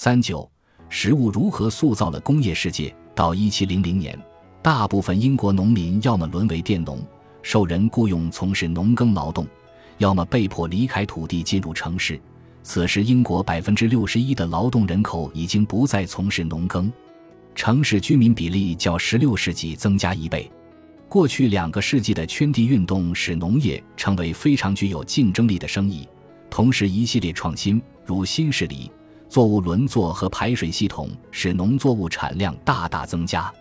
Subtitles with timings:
[0.00, 0.48] 三九，
[0.88, 2.94] 食物如何塑造了工业世界？
[3.16, 4.16] 到一七零零年，
[4.62, 7.04] 大部分英国农民要么沦为佃农，
[7.42, 9.44] 受人雇佣从事农耕劳动，
[9.96, 12.16] 要么被迫离开土地进入城市。
[12.62, 16.92] 此时，英国百分之六十一的劳动人口已经不再从事农耕，
[17.56, 20.48] 城市居民比例较十六世纪增加一倍。
[21.08, 26.08] 过去两个世纪的圈地运动使农业成为非常具有竞争力的生意，
[26.48, 28.92] 同时一系列创新，如新式里
[29.28, 33.52] 作物轮作和排水系统，使农作物产量大大增加。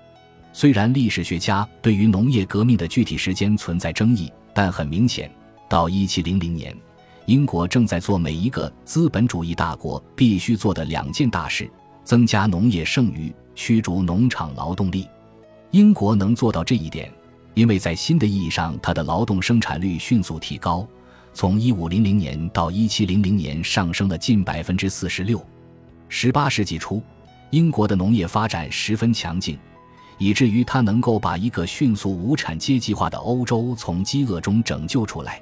[0.54, 5.30] 虽然历史学家对于农业革命的具体时间存在争议，但很明显，
[5.70, 6.76] 到一七零零年，
[7.26, 11.70] 英国正在做每一个资本主义大国必须做的两件大事：
[12.04, 15.06] 增加农业剩余，驱逐农场劳动力。
[15.72, 17.12] 英国能做到这一点。
[17.54, 20.88] 因为在新的意义上，它的劳动生产率迅速提高，
[21.34, 25.44] 从一五零零年到一七零零年上升了近百分之四十六。
[26.10, 27.02] 十八世纪初，
[27.50, 29.58] 英国的农业发展十分强劲，
[30.18, 35.42] 以至于它能够把一个迅速无产阶级化的欧洲从饥饿中拯救出来。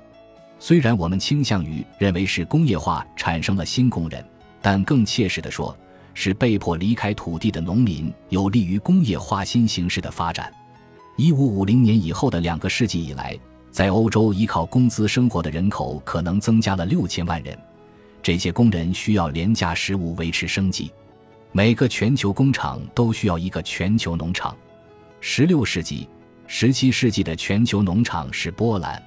[0.59, 4.25] 虽然我们倾向于认为是工业化产生了新工人，
[4.61, 5.77] 但更切实的说，
[6.13, 10.51] 是被迫离开土地的农民有利于工业化新形式的发展。
[11.15, 13.37] 一五五零年以后的两个世纪以来，
[13.69, 17.57] 在欧洲依靠工资生活的人口可能增加了六千万人。
[18.25, 20.91] 这些工人需要廉价食物维持生计。
[21.51, 24.57] 每个全球工厂都需要一个全球农场。
[25.21, 26.09] 十六世纪、
[26.47, 28.99] 十七世纪的全球农场是波兰，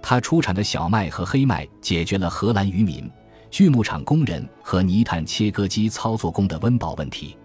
[0.00, 3.10] 它出产的小麦和黑麦解决了荷兰渔民、
[3.50, 7.36] 锯木厂工人和泥炭切割机操作工的温饱问题。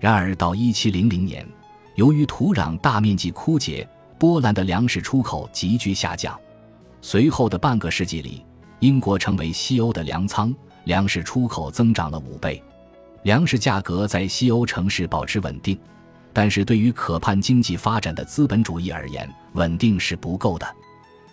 [0.00, 1.46] 然而，到一七零零年。
[1.94, 6.36] 由于土壤大面积枯竭，波兰的粮食出口急剧下降。
[7.00, 8.44] 随后的半个世纪里，
[8.80, 12.62] 英国成为西欧的粮仓，粮食出口增长了五倍。
[13.24, 15.78] 粮食价格在西欧城市保持稳定，
[16.32, 20.66] 但是对于可盼经济发展的资本主义而言，稳定是不够的。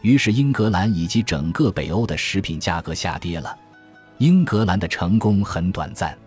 [0.01, 3.57] 于是，英格兰以及整个北欧的食品价格下跌了。
[4.17, 6.17] 英格兰的成功很短暂，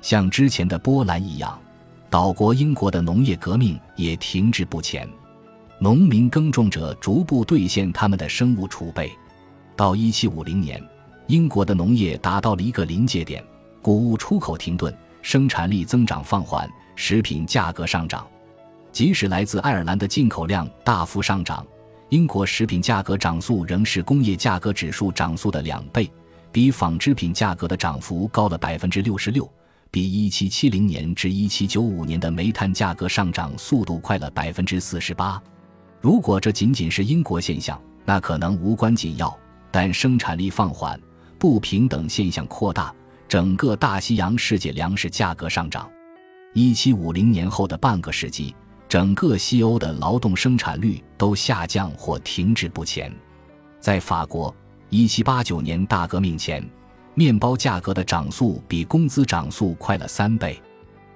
[0.00, 1.58] 像之前的波兰一样。
[2.08, 5.08] 岛国英国的农业革命也停滞不前，
[5.80, 9.12] 农民耕种者逐步兑现他们的生物储备。
[9.76, 10.82] 到1750年，
[11.26, 13.44] 英国的农业达到了一个临界点，
[13.82, 18.26] 谷物出口停顿，生产力增长放缓，食品价格上涨。
[18.90, 21.64] 即使来自爱尔兰的进口量大幅上涨，
[22.08, 26.10] 英国食品价格涨速仍是工业价格指数涨速的两倍，
[26.50, 29.46] 比纺织品价格的涨幅高了百分之六十六。
[29.90, 35.40] 比1770年至1795年的煤炭价格上涨速度快了百分之四十八。
[36.00, 39.34] 如果这仅仅是英国现象，那可能无关紧要。
[39.76, 40.98] 但生产力放缓、
[41.38, 42.90] 不平等现象扩大，
[43.28, 45.86] 整个大西洋世界粮食价格上涨。
[46.54, 48.56] 1750年后的半个世纪，
[48.88, 53.14] 整个西欧的劳动生产率都下降或停滞不前。
[53.78, 54.56] 在法国
[54.88, 56.66] ，1789年大革命前。
[57.12, 60.58] 面包价格的涨速比工资涨速快了三倍，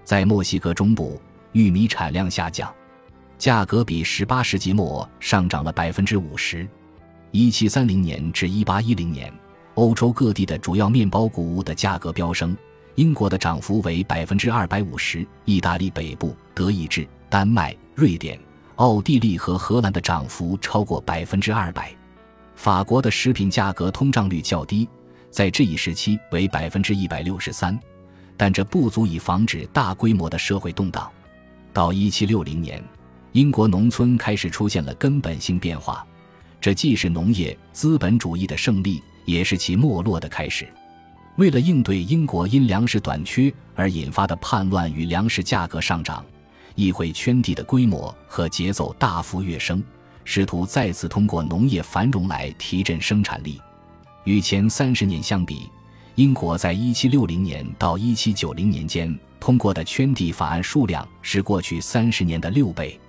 [0.04, 1.19] 在墨西哥中部，
[1.53, 2.70] 玉米产量下降，
[3.38, 6.69] 价格比十八世纪末上涨了百分之五十。
[7.33, 9.33] 一七三零年至一八一零年，
[9.75, 12.57] 欧洲各地的主要面包谷物的价格飙升，
[12.97, 18.37] 英国的涨幅为百分之二百五十，意大利北部、德意志、丹麦、瑞典、
[18.77, 21.95] 奥地利和荷兰的涨幅超过百分之二百。
[22.57, 24.89] 法国的食品价格通胀率较低。
[25.31, 27.79] 在这一时期为百分之一百六十三，
[28.37, 31.09] 但这不足以防止大规模的社会动荡。
[31.73, 32.83] 到一七六零年，
[33.31, 36.05] 英国农村开始出现了根本性变化，
[36.60, 40.69] 这既是农业资本主义的胜利，也是其没落的开始。
[41.37, 46.22] 为了应对英国因粮食短缺而引发的叛乱与粮食价格上涨，
[46.75, 49.82] 议会圈地的规模和节奏大幅跃升，
[50.25, 53.59] 试图再次通过农业繁荣来提振生产力。
[54.25, 55.70] 与前三十年相比，
[56.16, 63.00] 英国在一七六零年到一七九零年间通过的圈地法案数量是过去三十年的六倍。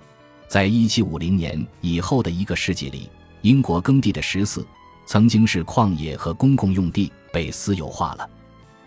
[0.48, 3.10] 在一七五零年以后的一个世纪里，
[3.42, 4.66] 英国耕地的十四
[5.04, 8.28] 曾经是旷野和公共用地被私有化了。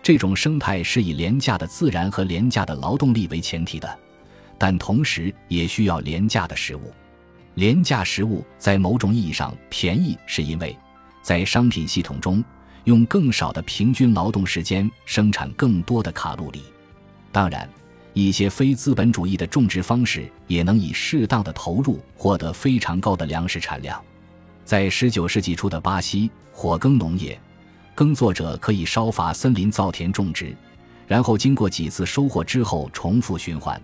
[0.02, 3.98] 这种生态是以廉价的自然和廉价的劳动力为前提的，
[4.56, 6.92] 但同时也需要廉价的食物。
[7.54, 10.76] 廉价食物在某种意义上便宜，是因为。
[11.22, 12.42] 在商品系统中，
[12.84, 16.62] 用更少的平均劳动时间生产更多的卡路里。
[17.32, 17.68] 当然，
[18.12, 24.00] 一些非资本主义的种植方式也能以适当的投入获得非常高的粮食产量。
[24.66, 27.40] 在19世纪初的巴西，火耕农业，
[27.94, 30.52] 耕作者可以烧伐森林、造田种植，
[31.06, 33.80] 然后经过几次收获之后重复循环。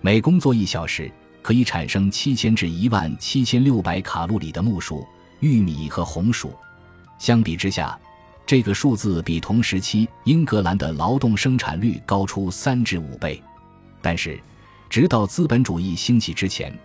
[0.00, 1.08] 每工作一小时
[1.40, 5.06] 可以产生七千至一万七千六百卡路里的木薯、
[5.38, 6.52] 玉米和红薯。
[7.16, 7.96] 相比之下，
[8.44, 13.40] 这个数字比同时期英格兰的劳动生产率高出三至五倍。
[14.02, 14.36] 但是，
[14.90, 16.76] 直到资本主义兴起之前，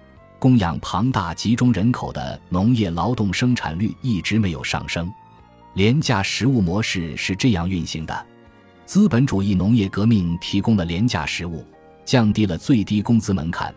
[0.43, 5.09] 供养庞大集中人口的农业劳动生产率一直没有上升。
[5.75, 8.25] 廉价食物模式是这样运行的：
[8.85, 11.65] 资本主义农业革命提供了廉价食物，
[12.03, 13.73] 降低了最低工资门槛，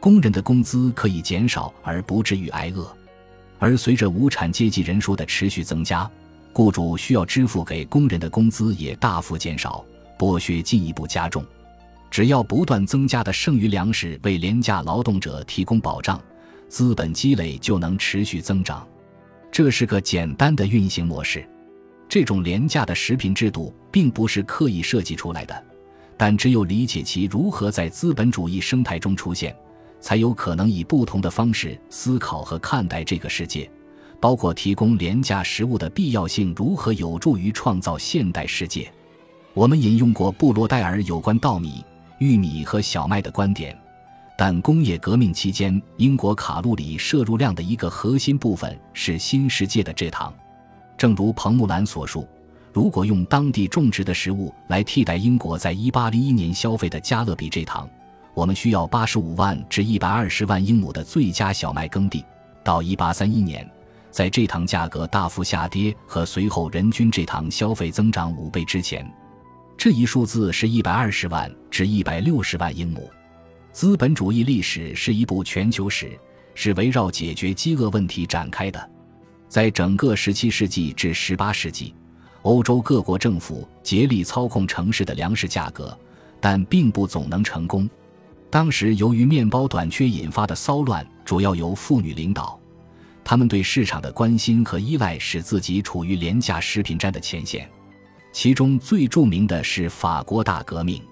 [0.00, 2.92] 工人的工资可以减少而不至于挨饿。
[3.60, 6.10] 而随着无产阶级人数的持续增加，
[6.52, 9.84] 雇主需要支付给工人的工资也大幅减少，
[10.18, 11.46] 剥削进一步加重。
[12.10, 16.20] 只要不断增加的剩余粮食为廉价劳动者提供保障，
[16.68, 18.86] 资本积累就能持续增长。
[19.50, 21.48] 这是个简单的运行模式，
[22.08, 25.64] 这种廉价的食品制度并不是刻意设计出来的，
[26.16, 29.54] 但只有理解其如何在资本主义生态中出现，
[30.00, 33.70] 才有可能以不同的方式思考和看待这个世界，
[34.20, 38.90] 包括提供廉价食物的必要性如何有助于创造现代世界。
[39.54, 41.82] 我们引用过布罗代尔有关稻米、
[42.18, 43.76] 玉米和小麦的观点。
[44.36, 50.32] 但工业革命期间，英国卡路里摄入量的一个核心部分是新世界的蔗糖。
[50.96, 52.28] 正如彭木兰所述，
[52.72, 57.88] 如果用当地种植的食物来替代英国在1801年消费的加勒比蔗糖，
[58.34, 62.24] 我们需要85万至120万英亩的最佳小麦耕地。
[62.62, 63.70] 到1831年，
[64.12, 69.04] 在蔗糖价格大幅下跌和随后人均蔗糖消费增长五倍之前，
[69.78, 73.08] 这一数字是120万至160万英亩。
[73.70, 76.18] 资本主义历史是一部全球史，
[76.56, 78.90] 是围绕解决饥饿问题展开的。
[79.48, 81.94] 在整个17世纪至18世纪，
[82.42, 85.96] 欧洲各国政府竭力操控城市的粮食价格，
[86.40, 87.88] 但并不总能成功。
[88.50, 92.58] 当时由于面包短缺引发的骚乱，主要由妇女领导，
[93.22, 97.70] 他们对市场的关心和依赖使自己处于廉价食品战的前线。
[98.32, 101.02] 其中最著名的是法国大革命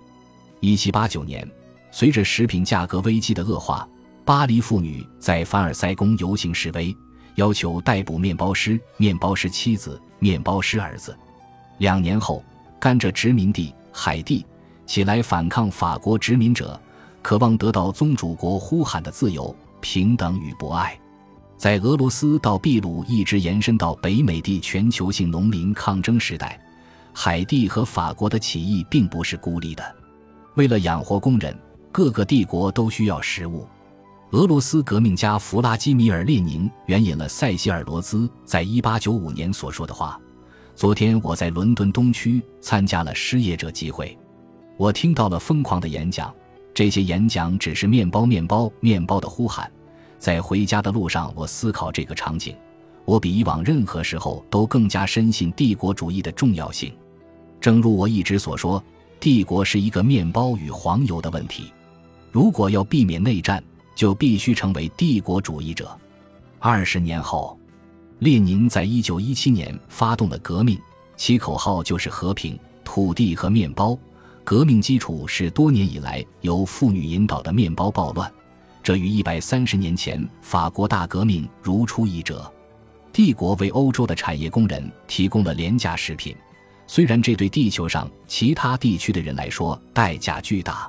[0.61, 1.51] ，1789年。
[1.91, 3.89] 随着食品价格危机的恶化，
[4.25, 6.95] 巴黎妇女在凡尔赛宫游行示威，
[7.37, 11.17] 要求逮捕面包师、面包师妻子、面包师儿子。
[11.79, 12.45] 两年后，
[12.79, 14.45] 甘蔗殖民地海地
[14.85, 16.79] 起来反抗法国殖民者，
[17.23, 20.99] 渴望得到宗主国呼喊的自由、平等与博爱。
[21.57, 26.61] 在俄罗斯到秘鲁一直延伸到北美地全球性农民抗争时代，
[27.19, 29.83] 海地和法国的起义并不是孤立的，
[30.55, 31.59] 为了养活工人。
[31.91, 33.67] 各个帝国都需要食物。
[34.33, 40.21] 俄罗斯革命家弗拉基米尔·列宁援引了塞西尔·罗兹在1895年所说的话
[40.77, 44.15] ：“昨天我在伦敦东区参加了失业者集会，
[44.77, 46.31] 我听到了疯狂的演讲。
[46.75, 49.73] 这些演讲只是面包、面包、面包的呼喊。
[50.19, 52.55] 在回家的路上，我思考这个场景。
[53.07, 56.93] 我比以往任何时候都更加深信帝国主义的重要性。
[57.67, 58.81] 正如我一直所说，
[59.19, 61.73] 帝国是一个面包与黄油的问题。”
[62.31, 63.61] 如果要避免内战，
[63.97, 65.91] 就必须成为帝国主义者。
[66.61, 67.59] 二十年后，
[68.21, 70.79] 列宁在一九一七年发动了革命，
[71.17, 73.99] 其口号就是和平、土地和面包。
[74.45, 78.33] 革命基础是多年以来由妇女引导的面包暴乱，
[78.81, 82.49] 这与一百三十年前法国大革命如出一辙。
[83.13, 86.33] 帝国为欧洲的产业工人提供了廉价食品，
[86.87, 90.89] 虽然这对地球上其他地区的人来说代价巨大。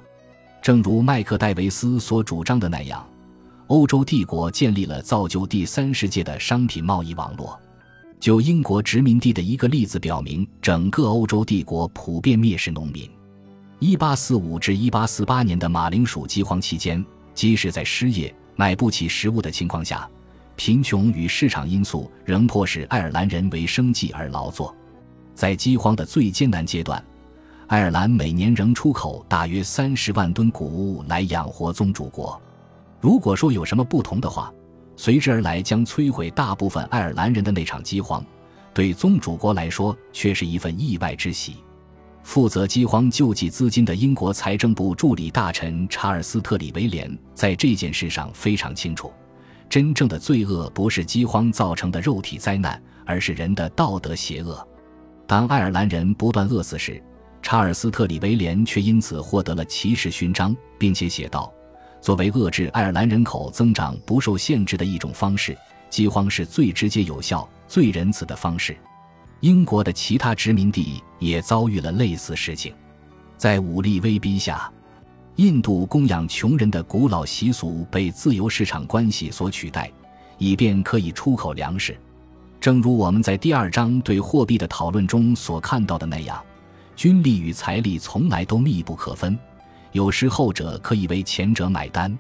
[0.62, 3.08] 正如麦克戴维斯所主张的那样，
[3.68, 7.60] 欧洲帝国建立了造就第三世界的商品贸易网络。
[8.20, 13.10] 就英国殖民地的一个例子表明，整个欧洲帝国普遍蔑视农民。
[13.80, 20.10] 1845至1848年的马铃薯饥荒期间，即使在失业、买不起食物的情况下，
[20.56, 24.76] 贫穷与市场因素仍迫使爱尔兰人为生计而劳作。
[25.38, 27.02] 在饥荒的最艰难阶段。
[27.68, 32.42] 爱尔兰每年仍出口大约三十万吨谷物来养活宗主国。
[33.00, 34.52] 如果说有什么不同的话，
[34.96, 38.26] 随之而来将摧毁大部分爱尔兰人的那场饥荒，
[38.74, 41.58] 对宗主国来说却是一份意外之喜。
[42.24, 49.14] 负责饥荒救济资金的英国财政部助理大臣查尔斯·特里维廉在这件事上非常清楚：
[49.70, 54.68] 真正的罪恶不是饥荒造成的肉体灾难，而是人的道德邪恶。
[55.28, 57.04] 当爱尔兰人不断饿死时，
[57.42, 61.54] 查尔斯特里维廉却因此获得了骑士勋章，并且写道
[62.00, 65.56] ：“作为遏制爱尔兰人口增长不受限制的一种方式，
[65.90, 68.76] 饥荒是最直接、有效、最仁慈的方式。”
[69.42, 72.74] 英国的其他殖民地也遭遇了类似事情。
[73.36, 74.72] 在武力威逼下，
[75.36, 79.92] 印度供养穷人的古老习俗被自由市场关系所取代，
[80.38, 82.00] 以便可以出口粮食。
[82.60, 86.44] 正如我们在第二章对货币的讨论中所看到的那样，
[86.96, 89.38] 军力与财力从来都密不可分，
[89.92, 92.18] 有时后者可以为前者买单。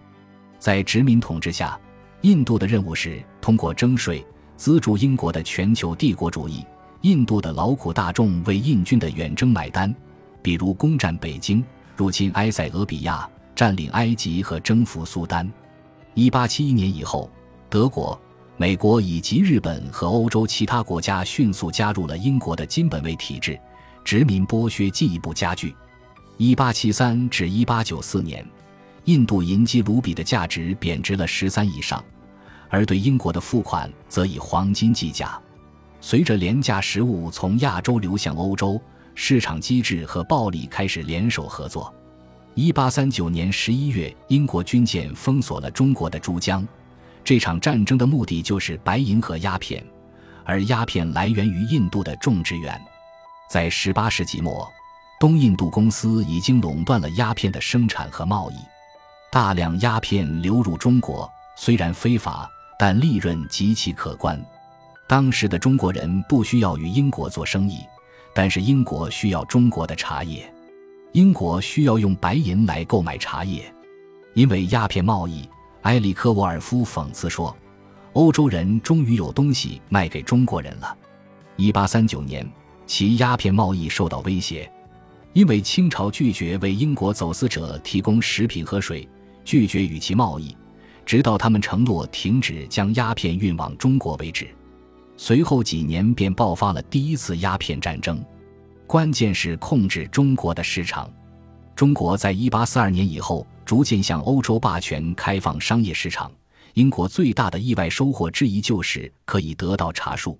[0.59, 1.77] 在殖民统治下，
[2.21, 4.25] 印度的任务是通过征税
[4.55, 6.63] 资助英国的全球帝国主义。
[7.01, 9.93] 印度的劳苦大众为印军的远征买单，
[10.41, 11.63] 比如攻占北京、
[11.95, 15.49] 入侵埃塞俄比亚、占领埃及和征服苏丹。
[16.15, 17.29] 一八七一年以后，
[17.69, 18.19] 德国。
[18.59, 23.59] 美国以及日本和欧洲其他国家迅速加入了英国的金本位体制，
[24.03, 25.75] 殖民剥削进一步加剧。
[26.39, 28.43] 1873至1894年，
[29.05, 32.03] 印度银基卢比的价值贬值了十三以上，
[32.67, 35.39] 而对英国的付款则以黄金计价。
[36.01, 38.81] 随着廉价食物从亚洲流向欧洲，
[39.13, 41.93] 市场机制和暴力开始联手合作。
[42.55, 46.67] 1839年11月，英国军舰封锁了中国的珠江。
[47.27, 49.85] 这场战争的目的就是白银和鸦片，
[50.45, 52.81] 而鸦片来源于印度的种植园。
[53.49, 54.65] 在十八世纪末，
[55.19, 58.55] 东印度公司已经垄断了鸦片的生产和贸易，
[59.29, 64.41] 大量鸦片流入中国，虽然非法，但利润极其可观。
[65.05, 67.81] 当时的中国人不需要与英国做生意，
[68.33, 70.49] 但是英国需要中国的茶叶，
[71.11, 73.69] 英国需要用白银来购买茶叶，
[74.33, 75.45] 因为鸦片贸易。
[75.87, 77.55] 埃里克沃尔夫讽刺说
[78.11, 80.97] ：“欧洲人终于有东西卖给中国人了。
[81.55, 82.51] ”1839 年，
[82.85, 84.69] 其鸦片贸易受到威胁，
[85.31, 89.07] 因为清朝拒绝为英国走私者提供食品和水，
[89.45, 90.53] 拒绝与其贸易，
[91.05, 94.45] 直到他们承诺停止将鸦片运往中国为止。
[95.15, 98.21] 随后几年便爆发了第一次鸦片战争，
[98.85, 101.09] 关键是控制中国的市场。
[101.77, 103.47] 中国在1842年以后。
[103.67, 106.31] 逐渐向欧洲霸权开放商业市场。
[106.75, 110.39] 英国最大的意外收获之一就是可以得到茶树。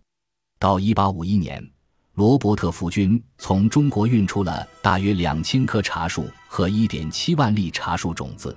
[0.57, 1.69] 到1851年，
[2.13, 8.55] 罗伯特夫军从中国运出了大约两千棵茶树和1.7万粒茶树种子，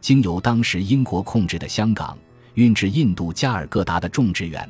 [0.00, 2.16] 经由当时英国控制的香港
[2.54, 4.66] 运至印度加尔各答的种植园。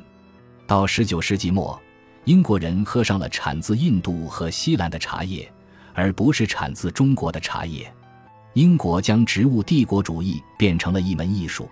[0.66, 1.80] 到19世纪末，
[2.24, 5.48] 英国人喝上了产自印度和西兰的茶叶，
[5.96, 7.92] 而不是产自中国的茶叶。
[8.52, 11.68] 英国将植物帝国主义变成了一门艺术，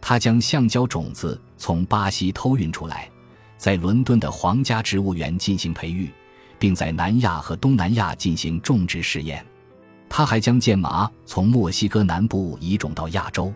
[0.00, 3.10] 他将橡胶种子从巴西偷运出来，
[3.58, 6.10] 在伦敦的皇家植物园进行培育，
[6.58, 9.44] 并在南亚和东南亚进行种植试验。
[10.08, 13.52] 他还将剑麻从墨西哥南部移种到亚洲。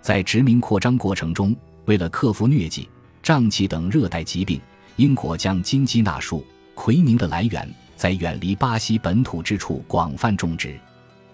[0.00, 1.54] 在殖民扩张过程中，
[1.84, 2.88] 为了克服疟疾、
[3.22, 4.60] 瘴气等热带疾病，
[4.96, 6.44] 英国将金鸡纳树、
[6.74, 10.76] 奎宁的来源在远离巴西本土之处广泛种植。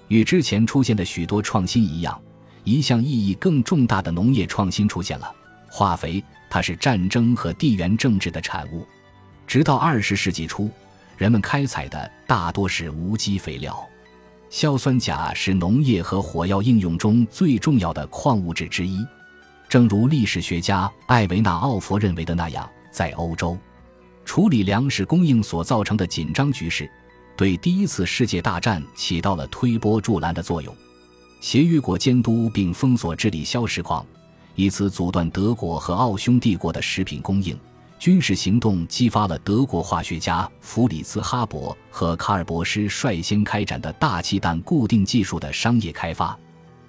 [0.09, 2.21] 与之前出现的许多创新一样，
[2.63, 5.35] 一项意义更重大的农业创新出现了——
[5.67, 6.23] 化肥。
[6.51, 8.87] 它是战争和地缘政治的产物。
[9.47, 10.71] 直到二十世纪初，
[11.17, 13.83] 人们开采的大多是无机肥料。
[14.51, 19.03] 硝酸钾是农业和火药应用中最重要的矿物质之一。
[19.71, 23.57] 正如历史学家艾维纳·奥佛认为的那样，在欧洲，
[24.29, 26.89] 处理粮食供应所造成的紧张局势。
[27.35, 30.77] 对第一次世界大战起到了推波助澜的作用。
[31.41, 34.05] 协约国监督并封锁智利硝石矿，
[34.55, 37.59] 以此阻断德国和奥匈帝国的食品供应。
[37.99, 46.39] 军事行动激发了德国化学家弗里茨·哈伯和卡尔博士率先开展的大气弹固定技术的商业开发。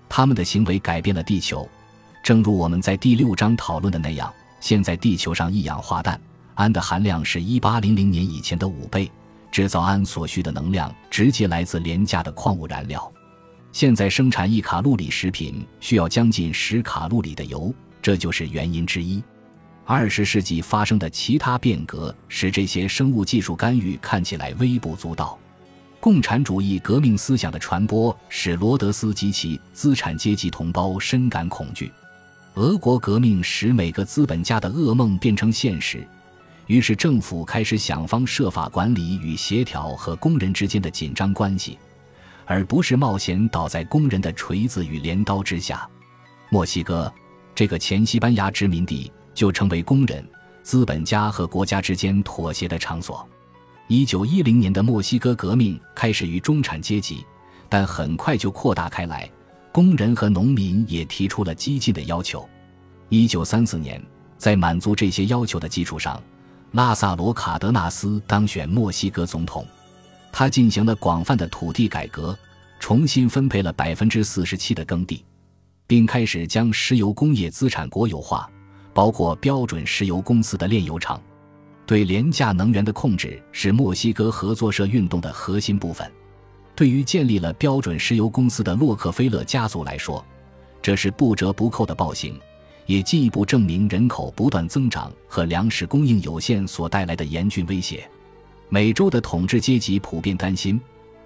[0.10, 1.66] 他们的行为改变了地球，
[2.22, 4.32] 正如我们在第六章讨论的那样。
[4.60, 6.20] 现在地球上一氧化氮
[6.60, 9.10] 氨的含量是一八零零年以前的五倍。
[9.50, 13.12] 制造氨所需的能量直接来自廉价的矿物燃料。
[13.72, 19.24] 现在生产一卡路里食品需要将近十卡路里的油，这就是原因之一。
[19.86, 25.40] 二十世纪发生的其他变革使这些生物技术干预看起来微不足道。
[26.00, 31.92] 共产主义革命思想的传播使罗德斯及其资产阶级同胞深感恐惧。
[32.54, 36.08] 俄国革命使每个资本家的噩梦变成现实。
[36.70, 41.80] 于是，政府开始想方设法管理与协调和工人之间的紧张关系，
[42.46, 45.90] 而不是冒险倒在工人的锤子与镰刀之下。
[46.52, 47.12] 墨西哥
[47.56, 50.24] 这个前西班牙殖民地就成为工人、
[50.62, 53.28] 资本家和国家之间妥协的场所。
[53.88, 57.26] 一九一零年的墨西哥革命开始于中产阶级，
[57.68, 59.28] 但很快就扩大开来，
[59.72, 62.48] 工人和农民也提出了激进的要求。
[63.10, 64.00] 一九三四年，
[64.38, 66.22] 在满足这些要求的基础上。
[66.72, 69.66] 拉萨罗·卡德纳斯当选墨西哥总统。
[70.32, 72.38] 他进行了广泛的土地改革，
[72.80, 75.26] 重新分配了百分之四十七的耕地，
[75.88, 78.48] 并开始将石油工业资产国有化，
[78.94, 81.20] 包括标准石油公司的炼油厂。
[81.88, 86.10] 对廉价能源的控制是墨西哥合作社运动的核心部分。
[86.76, 90.24] 对于建立了标准石油公司的洛克菲勒家族来说，
[90.82, 92.40] 这是不折不扣的暴行，
[92.90, 98.10] 也进一步证明人口不断增长和粮食供应有限所带来的严峻威胁。
[98.68, 100.82] 美洲的统治阶级普遍担心，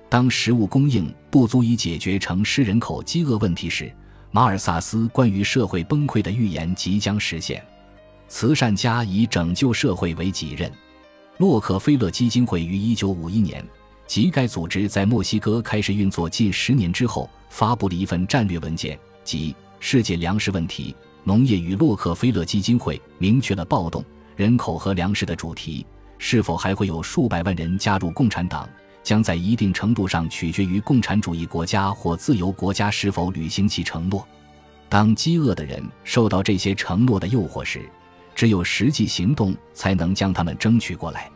[0.10, 3.90] 当食物供应不足以解决城市人口饥饿问题时，
[4.30, 7.64] 马尔萨斯关于社会崩溃的预言即将实现。
[8.28, 10.70] 慈善家以拯救社会为己任。
[11.38, 13.66] 洛克菲勒基金会于1951年，
[14.06, 20.94] 即该组织在墨西哥开始运作近十年之后，发布了一份战略文件，即《世界粮食问题、
[21.24, 24.04] 农业与洛克菲勒基金会》，明确了暴动、
[24.36, 25.86] 人口和粮食的主题。
[26.18, 28.70] 是否还会有数百万人加入共产党，
[29.04, 34.26] 将在一定程度上取决于共产主义国家或自由国家是否履行其承诺。
[34.88, 37.90] 当饥饿的人受到这些承诺的诱惑时，
[38.34, 41.30] 只有实际行动才能将他们争取过来。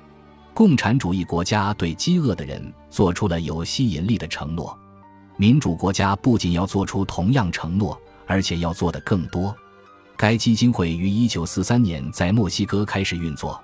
[0.53, 4.77] 共产主义国家对饥饿的人做出了有吸引力的承诺，
[5.36, 9.53] 民主国家不仅要做出同样承诺，而且要做的更多。
[10.17, 13.63] 该基金会于1943年在墨西哥开始运作，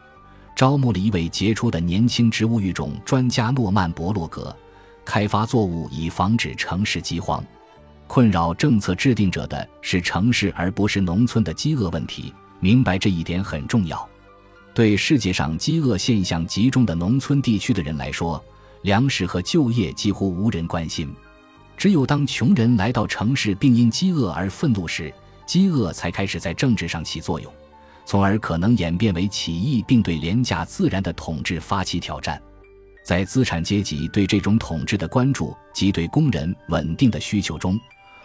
[0.55, 4.55] 招募了一位杰出的年轻植物育种专家诺曼·博洛格，
[5.03, 7.43] 开发作物以防止城市饥荒。
[8.05, 12.31] 困扰政策制定者的是城市而不是农村的饥饿问题。
[12.60, 14.07] 明白这一点很重要。
[14.75, 18.41] 对世界上饥饿现象集中的农村地区的人来说，
[18.83, 21.12] 粮食和就业几乎无人关心。
[21.75, 25.12] 只有当穷人来到城市并因饥饿而愤怒时，
[25.45, 27.51] 饥饿才开始在政治上起作用，
[28.05, 32.41] 从而可能演变为起义，并对廉价自然的统治发起挑战。
[33.05, 37.77] 在资产阶级对这种统治的关注及对工人稳定的需求中，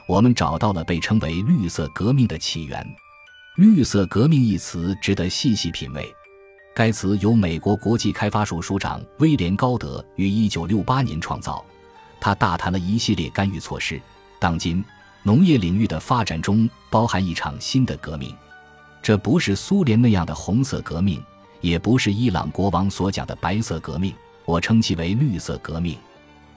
[0.08, 2.86] 我们找到了被称为“绿色革命”的起源。
[3.56, 6.08] 绿色革命一词值得细细品味。
[6.76, 11.64] 该词由美国国际开发署署长威廉·高德于1968年创造。
[12.20, 14.00] 他大谈了一系列干预措施。
[14.38, 14.84] 当今
[15.28, 18.34] 农业领域的发展中包含一场新的革命，
[19.02, 21.22] 这不是苏联那样的红色革命，
[21.60, 24.14] 也不是伊朗国王所讲的白色革命。
[24.46, 25.98] 我称其为绿色革命。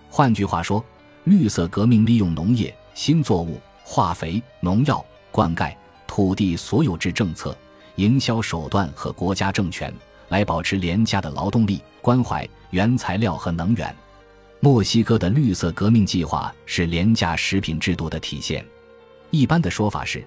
[0.09, 0.81] 换句话说，
[1.25, 5.75] 绿色革命利用农业、新作物、化肥、农药、灌溉。
[6.07, 7.53] 土地所有制政策、
[7.97, 9.93] 营销手段和国家政权
[10.29, 13.93] 来保持廉价的劳动力、关怀原材料和能源。
[14.63, 18.63] 墨西哥的绿色革命计划是廉价食品制度的体现。
[19.31, 20.23] 一般的说法是，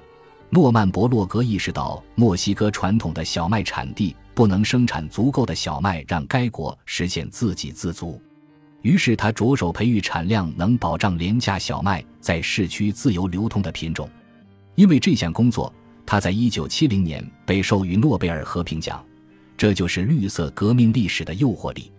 [0.50, 8.20] 诺曼·博洛格意识到墨西哥传统的小麦产地不能生产足够的小麦让该国实现自给自足，
[8.82, 14.10] 于是他着手培育产量能保障廉价小麦在市区自由流通的品种。
[14.74, 15.72] 因为这项工作，
[16.04, 19.00] 他在一九七零年被授予诺贝尔和平奖。
[19.56, 21.92] 这就是绿色革命历史的诱惑力。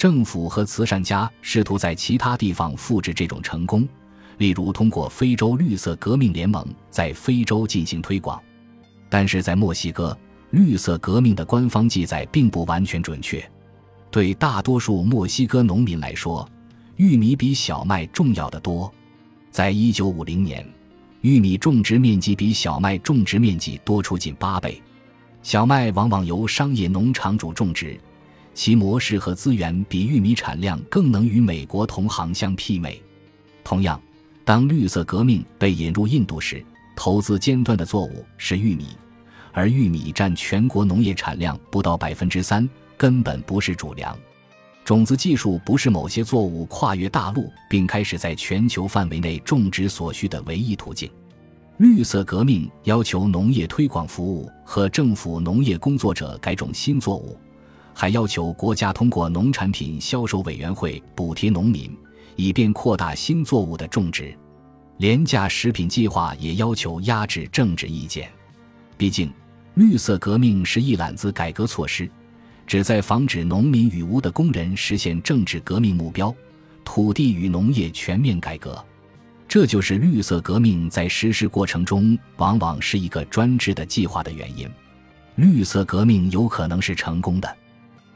[0.00, 3.86] 政府和慈善家试图在其他地方复制这种成功，
[4.38, 8.40] 例如通过非洲绿色革命联盟在非洲进行推广。
[9.10, 10.16] 但是在墨西哥，
[10.52, 13.46] 绿色革命的官方记载并不完全准确。
[14.10, 16.48] 对大多数墨西哥农民来说，
[16.96, 18.90] 玉米比小麦重要的多。
[19.50, 20.66] 在一九五零年。
[21.20, 24.80] 玉米种植面积比小麦种植面积多出近八倍，
[25.42, 28.00] 小麦往往由商业农场主种植，
[28.54, 33.02] 其模式和资源比玉米产量更能与美国同行相媲美。
[33.64, 34.00] 同样，
[34.44, 36.64] 当绿色革命被引入印度时，
[36.96, 38.88] 投资尖端的作物是玉米，
[39.52, 44.16] 而玉米占全国农业产量不到百分之三，根本不是主粮。
[44.84, 51.08] 种子技术不是某些作物跨越大陆并开始在全球范围内种植所需的唯一途径。
[51.76, 57.38] 绿色革命要求农业推广服务和政府农业工作者改种新作物，
[58.00, 61.94] 还要求国家通过农产品销售委员会补贴农民，
[62.34, 64.34] 以便扩大新作物的种植。
[64.96, 68.30] 廉价食品计划也要求压制政治意见。
[68.96, 69.30] 毕竟，
[69.74, 72.10] 绿色革命是一揽子改革措施。
[72.66, 76.34] 旨在防止农民与无的工人实现政治革命目标，
[76.82, 78.82] 土地与农业全面改革。
[79.46, 84.66] 这就是绿色革命在实施过程中往往是一个专制的计划的原因。
[85.34, 87.56] 绿色革命有可能是成功的，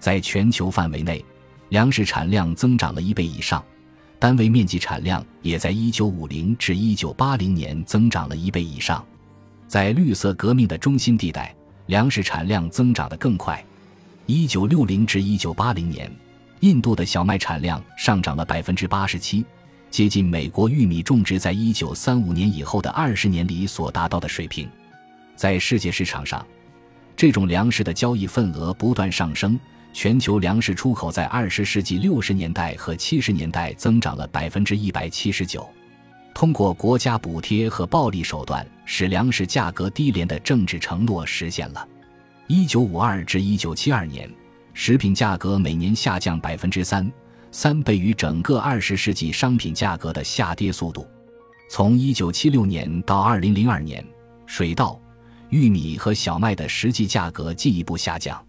[0.05, 1.25] 在全球范围内，
[1.71, 3.65] 粮食产量增长了一倍以上，
[4.19, 9.03] 单位面积产量也在1950至1980年增长了一倍以上。
[9.67, 13.65] 在绿色革命的中心地带，粮食产量增长得更快。
[14.27, 16.13] 一九六零至一九八零年，
[16.61, 19.43] 印度的小麦产量上涨了百分之八十七，
[19.91, 24.69] 接近美国玉米种植在一九三五年以后的二十年里所达到的水平。
[25.35, 26.47] 在世界市场上，
[27.17, 29.59] 这种粮食的交易份额不断上升。
[29.95, 35.67] 全球粮食出口在二十世纪六十年代和七十年代增长了百分之一百七十九。
[36.35, 41.89] 通过国家补贴和暴力手段使粮食价格低廉的政治承诺实现了。
[42.49, 44.29] 一九五二至一九七二年，
[44.75, 47.11] 食品价格每年下降百分之三，
[47.53, 51.07] 三倍于整个二十世纪商品价格的下跌速度。
[51.71, 54.05] 从一九七六年到二零零二年，
[54.45, 55.01] 水稻、
[55.51, 58.45] 玉米和小麦的实际价格进一步下降。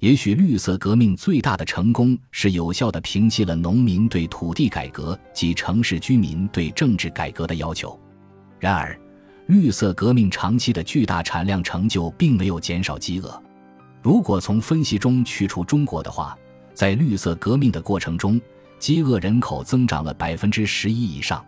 [0.00, 7.98] 也许绿色革命最大的成功是有效地平息了农民对土地改革及城市居民对政治改革的要求。
[8.60, 8.96] 然而，
[9.48, 13.42] 绿色革命长期的巨大产量成就并没有减少饥饿。
[14.00, 16.38] 如果从分析中去除中国的话，
[16.74, 18.40] 在绿色革命的过程中，
[18.78, 21.44] 饥饿人口增长了百分之十一以上。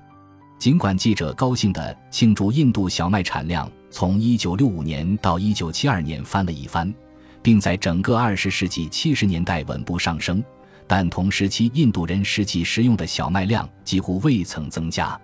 [0.59, 6.93] 尽管记者高兴地庆祝印度小麦产量从1965年到1972年翻了一番。
[7.42, 10.42] 并在整个二十世纪七十年代稳步上升，
[10.87, 15.18] 但同时期印度人实际食用的小麦量几乎未曾增加。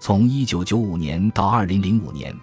[0.00, 2.34] 从一九九五年到二零零五年，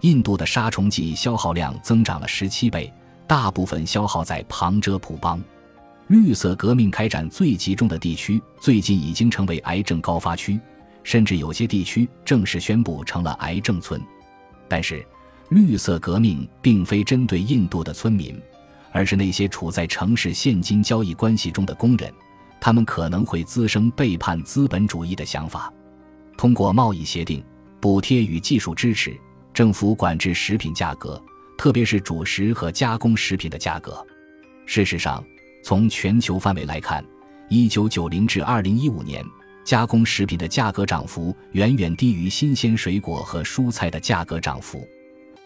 [0.00, 2.92] 印度的杀虫剂消耗量增长了十七倍，
[3.26, 5.42] 大部分消耗在旁遮普邦。
[6.08, 10.58] 绿色革命开展最集中的地区，最近已经成为癌症高发区，
[11.02, 14.00] 甚至有些地区正式宣布成了癌症村。
[14.68, 15.06] 但是，
[15.50, 18.40] 绿色革命并非针对印度的村民。
[18.92, 22.12] 而是那些处在城市现金交易关系中的工人，
[22.60, 25.72] 他们可能会滋生背叛资本主义的想法。
[26.36, 27.42] 通过贸易协定、
[27.80, 29.16] 补贴与技术支持，
[29.52, 31.20] 政府管制食品价格，
[31.56, 34.04] 特别是主食和加工食品的价格。
[34.66, 35.24] 事实上，
[35.64, 37.04] 从全球范围来看
[37.48, 39.24] ，1990至2015年，
[39.64, 44.86] 加工食品的价格涨幅远远低于新鲜水果和蔬菜的价格涨幅。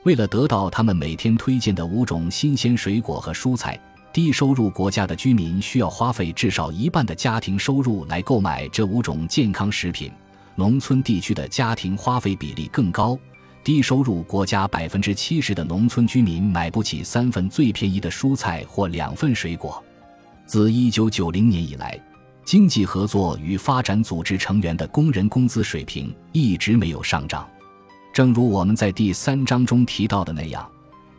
[0.06, 3.76] 为了得到他们每天推荐的五种新鲜水果和蔬菜，
[4.12, 10.12] 低收入国家的居民需要花费至少一半的家庭收入来购买这五种健康食品。
[10.54, 13.18] 农村地区的家庭花费比例更高，
[13.64, 19.82] 低收入国家百分之七十的农村居民买不起三份最便宜的蔬菜或两份水果。
[20.46, 22.00] 自一九九零年以来，
[22.44, 27.44] 经济合作与发展组织成员的工人工资水平一直没有上涨。
[28.16, 30.66] 正如我们在第三章中提到的那样，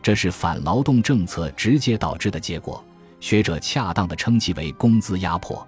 [0.02, 2.84] 这是反劳动政策直接导致的结果。
[3.20, 5.64] 学者恰当地称其为工资压迫。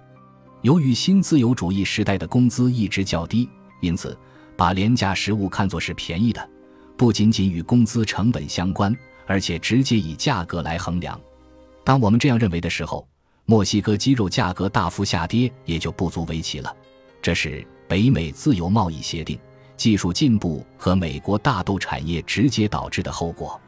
[0.61, 3.47] 由于新自由主义时代的工资一直较低，
[3.79, 4.19] 因此
[4.57, 6.49] 把廉价食物看作是便宜的，
[6.97, 8.93] 不仅仅与工资成本相关，
[9.25, 11.17] 而且直接以价格来衡量。
[11.85, 13.07] 当我们这样认为的时候，
[13.45, 16.75] 墨西哥鸡肉价格大幅下跌也就不足为奇了。
[17.21, 19.39] 这是北美自由贸易协定。
[19.81, 23.59] 技术进步和美国大豆产业直接导致的后果。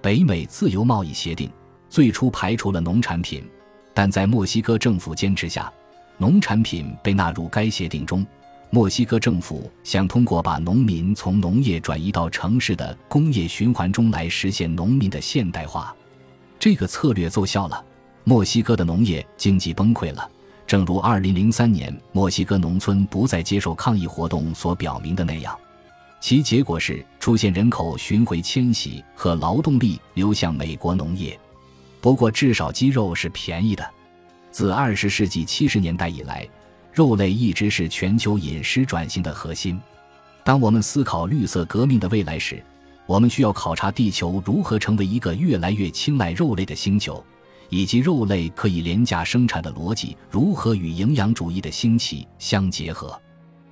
[0.00, 1.48] 北美自由贸易协定
[1.88, 3.48] 最初排除了农产品，
[3.94, 5.72] 但在墨西哥政府坚持下，
[6.18, 8.26] 农产品被纳入该协定中。
[8.70, 15.94] 墨西哥政府想通过把农民从农业转移到城市的工业循环中来实现农民的现代化。
[16.58, 17.84] 这个策略奏效了，
[18.24, 20.28] 墨西哥的农业经济崩溃了。
[20.72, 25.54] 正如2003年墨西哥农村不再接受抗议活动所表明的那样，
[26.18, 31.38] 其结果是出现人口巡回迁徙和劳动力流向美国农业。
[32.00, 33.86] 不过，至少鸡肉是便宜的。
[34.50, 36.48] 自20世纪70年代以来，
[36.90, 39.78] 肉类一直是全球饮食转型的核心。
[40.42, 42.64] 当我们思考绿色革命的未来时，
[43.04, 47.22] 我们需要考察地球如何成为一个越来越青睐肉类的星球。
[47.72, 53.18] 以及肉类可以廉价生产的逻辑如何与营养主义的兴起相结合？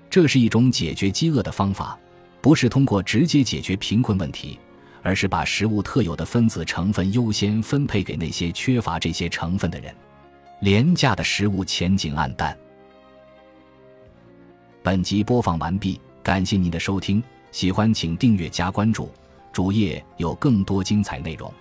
[0.08, 1.98] 这是一种解决饥饿的方法，
[2.40, 4.58] 不是通过直接解决贫困问题，
[5.02, 9.94] 而是把食物特有的分子成分优先分配给那些缺乏这些成分的人。
[10.60, 12.56] 廉价的食物前景暗淡。
[14.82, 19.10] 本集播放完毕，感谢您的收听，喜欢请订阅加关注，
[19.52, 21.52] 主页有更多精彩内容。